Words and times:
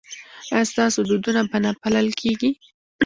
ایا 0.53 0.69
ستاسو 0.71 0.99
دودونه 1.09 1.41
به 1.49 1.57
نه 1.63 1.71
پالل 1.81 2.07
کیږي؟ 2.21 2.51